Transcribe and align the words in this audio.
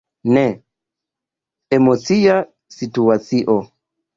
Ne, 0.35 0.43
emocia 1.79 2.39
situacio! 2.79 3.61